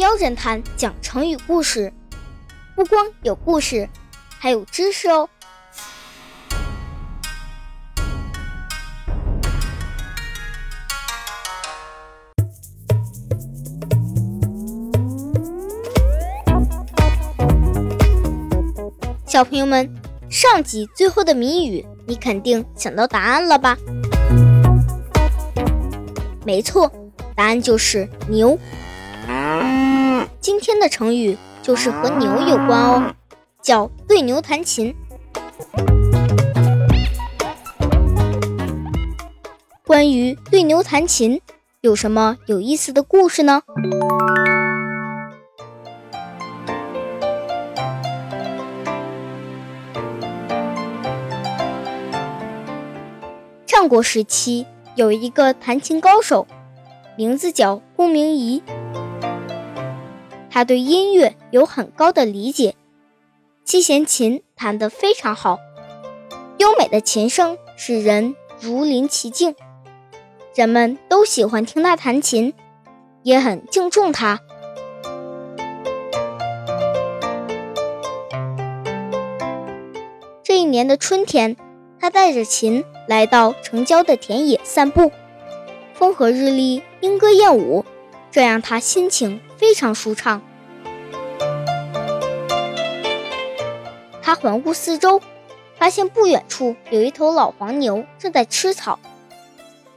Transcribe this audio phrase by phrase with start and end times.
[0.00, 1.92] 喵侦探讲成语故事，
[2.74, 3.86] 不光有故事，
[4.38, 5.28] 还有知识哦。
[19.26, 19.86] 小朋友们，
[20.30, 23.76] 上集最后的谜语，你肯定想到答案了吧？
[26.46, 26.90] 没错，
[27.36, 28.58] 答案就是牛。
[30.70, 33.12] 今天的成语就是和牛有关哦，
[33.60, 34.94] 叫对牛弹琴。
[39.84, 41.40] 关于对牛弹琴，
[41.80, 43.62] 有什么有意思的故事呢？
[53.66, 56.46] 战国时期有一个弹琴高手，
[57.16, 58.62] 名字叫公明仪。
[60.50, 62.74] 他对音乐有很高的理解，
[63.64, 65.58] 七弦琴弹得非常好，
[66.58, 69.54] 优美的琴声使人如临其境，
[70.54, 72.52] 人们都喜欢听他弹琴，
[73.22, 74.40] 也很敬重他。
[80.42, 81.56] 这一年的春天，
[81.98, 82.84] 他带着琴。
[83.08, 85.10] 来到城郊的田野散步，
[85.94, 87.84] 风和日丽，莺歌燕舞，
[88.30, 90.42] 这让他心情非常舒畅。
[94.22, 95.20] 他环顾四周，
[95.76, 98.98] 发现不远处有一头老黄牛正在吃草，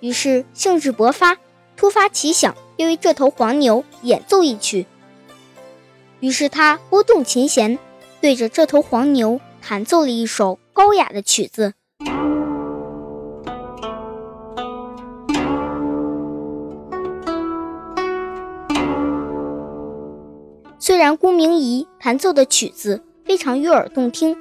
[0.00, 1.38] 于是兴致勃发，
[1.76, 4.86] 突发奇想，要为这头黄牛演奏一曲。
[6.20, 7.78] 于是他拨动琴弦，
[8.20, 11.74] 对着这头黄牛弹奏了一首高雅的曲子。
[20.98, 24.36] 然顾明仪弹奏的曲子非常悦耳动听，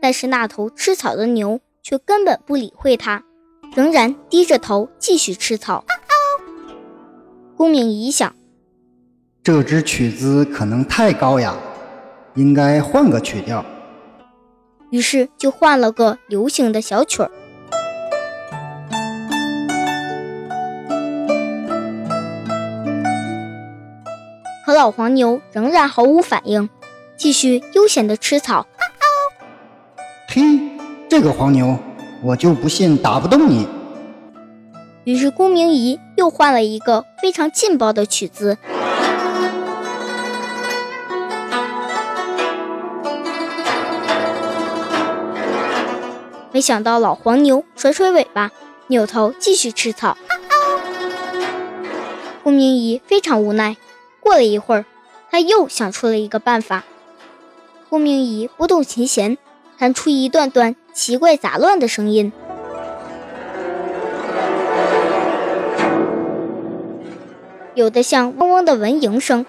[0.00, 3.22] 但是那头吃草的牛却根本不理会他，
[3.74, 5.84] 仍然低着头继续吃草。
[7.56, 8.34] 顾明仪想，
[9.42, 11.54] 这支曲子可能太高雅，
[12.34, 13.64] 应该换个曲调。
[14.90, 17.30] 于是就换了个流行的小曲儿。
[24.66, 26.68] 老黄牛仍然毫无反应，
[27.16, 28.66] 继续悠闲地吃草。
[30.28, 30.42] 嘿，
[31.08, 31.78] 这个黄牛，
[32.22, 33.68] 我就不信打不动你。
[35.04, 38.56] 于是公明仪又换了一个非常劲爆的曲子。
[46.50, 48.50] 没想到老黄牛甩甩尾巴，
[48.86, 50.16] 扭头继续吃草。
[52.42, 53.76] 公明仪非常无奈。
[54.22, 54.84] 过了一会儿，
[55.30, 56.84] 他又想出了一个办法。
[57.90, 59.36] 顾明仪拨动琴弦，
[59.78, 62.32] 弹出一段段奇怪杂乱的声音，
[67.74, 69.44] 有的像嗡嗡的蚊蝇声，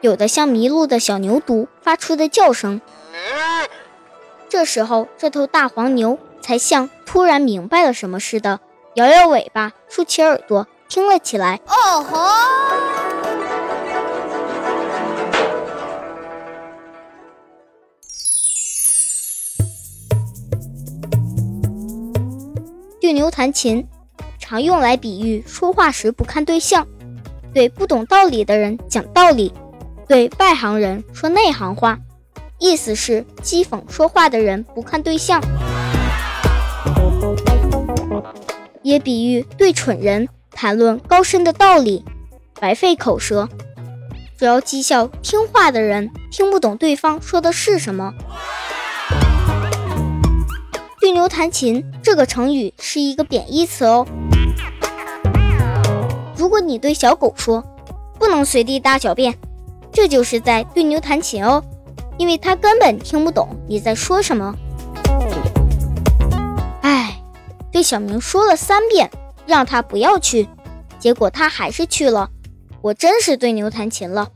[0.00, 2.80] 有的像迷路的小牛犊发出的叫声。
[4.48, 8.60] 这时候，这头大黄牛才像突然明白了什么似的，
[8.94, 11.60] 摇摇尾巴，竖起耳朵，听了起来。
[11.66, 13.45] 哦吼！
[23.06, 23.86] 对牛弹琴，
[24.36, 26.84] 常用来比喻说话时不看对象，
[27.54, 29.52] 对不懂道理的人讲道理，
[30.08, 32.00] 对外行人说内行话，
[32.58, 35.40] 意思是讥讽说话的人不看对象。
[38.82, 42.04] 也比喻对蠢人谈论高深的道理，
[42.58, 43.48] 白费口舌，
[44.36, 48.12] 主要讥笑听话的人听不懂对方说的是什么。
[51.28, 54.06] 弹琴这个成语是一个贬义词哦。
[56.36, 57.64] 如果你对小狗说
[58.18, 59.34] “不能随地大小便”，
[59.92, 61.62] 这就是在对牛弹琴哦，
[62.18, 64.54] 因为它根本听不懂你在说什么。
[66.82, 67.20] 哎，
[67.72, 69.10] 对小明说了三遍
[69.46, 70.48] 让他不要去，
[70.98, 72.30] 结果他还是去了，
[72.82, 74.28] 我真是对牛弹琴了。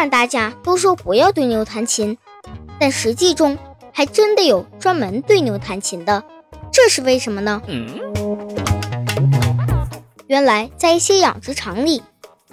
[0.00, 2.16] 然大家都说不要对牛弹琴，
[2.78, 3.58] 但实际中
[3.92, 6.24] 还真的有专门对牛弹琴的，
[6.72, 7.60] 这是为什么呢？
[10.26, 12.02] 原来在一些养殖场里，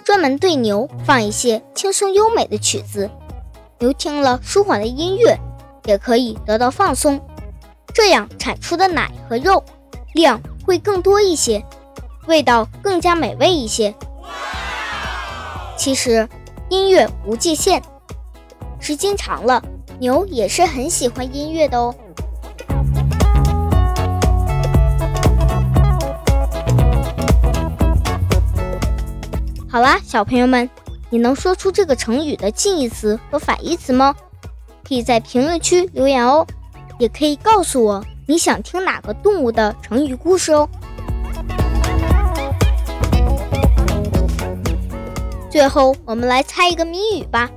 [0.04, 3.10] 专门对牛放一些轻松优美的曲子，
[3.78, 5.34] 牛听了舒缓的音乐，
[5.86, 7.18] 也可以得到放松，
[7.94, 9.64] 这样产出的奶和肉
[10.12, 11.64] 量会更多一些，
[12.26, 13.94] 味道更加美味一些。
[15.78, 16.28] 其实
[16.70, 17.82] 音乐无界限，
[18.78, 19.62] 时间长了，
[19.98, 21.94] 牛也是很喜欢音乐的哦。
[29.70, 30.68] 好啦，小朋友们，
[31.08, 34.14] 你能说出这个成语的近义词和反义词吗？
[34.86, 36.46] 可以在评论区留言哦，
[36.98, 40.68] 也可以告诉我你想听哪个动物的成语故事哦。
[45.58, 47.50] 最后，我们来猜一个谜语吧。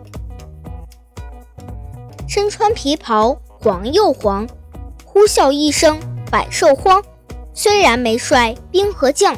[2.27, 4.47] 身穿皮袍黄又黄，
[5.05, 5.99] 呼啸一声
[6.31, 7.03] 百兽慌。
[7.53, 9.37] 虽然没帅兵和将，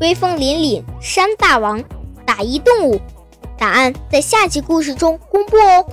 [0.00, 1.80] 威风凛凛山大王。
[2.26, 3.00] 打一动物，
[3.56, 5.86] 答案在下集故事中公布哦。